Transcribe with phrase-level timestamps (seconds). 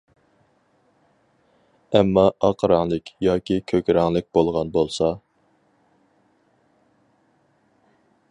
[1.97, 5.11] ئەمما ئاق رەڭلىك، ياكى كۆك رەڭلىك بولغان بولسا.